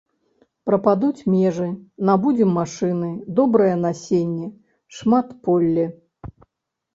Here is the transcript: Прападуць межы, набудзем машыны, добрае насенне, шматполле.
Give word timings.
Прападуць 0.67 1.25
межы, 1.33 1.67
набудзем 2.09 2.49
машыны, 2.59 3.11
добрае 3.41 3.75
насенне, 3.83 4.49
шматполле. 5.01 5.85